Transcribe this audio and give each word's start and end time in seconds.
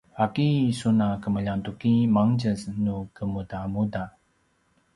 ’aki 0.25 0.49
sun 0.79 0.97
a 1.07 1.09
kemljang 1.23 1.61
tuki 1.65 1.93
mangtjez 2.15 2.61
nu 2.83 2.95
kemudamuda? 3.15 4.03